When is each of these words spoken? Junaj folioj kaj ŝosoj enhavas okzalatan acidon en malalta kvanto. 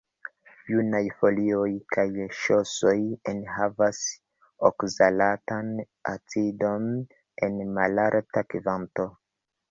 Junaj 0.73 1.01
folioj 1.17 1.65
kaj 1.95 2.05
ŝosoj 2.37 2.93
enhavas 3.33 3.99
okzalatan 4.69 5.69
acidon 6.13 6.87
en 7.49 7.61
malalta 7.77 8.45
kvanto. 8.55 9.07